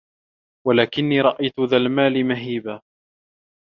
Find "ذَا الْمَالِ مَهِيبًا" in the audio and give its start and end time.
1.59-2.81